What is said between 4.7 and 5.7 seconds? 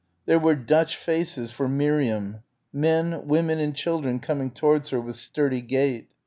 her with sturdy